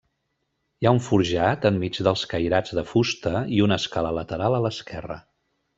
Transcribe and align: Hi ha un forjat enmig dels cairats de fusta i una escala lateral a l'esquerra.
Hi 0.83 0.87
ha 0.89 0.93
un 0.97 1.01
forjat 1.07 1.67
enmig 1.71 2.01
dels 2.07 2.25
cairats 2.33 2.75
de 2.81 2.87
fusta 2.95 3.35
i 3.59 3.63
una 3.69 3.79
escala 3.83 4.19
lateral 4.21 4.59
a 4.61 4.65
l'esquerra. 4.67 5.25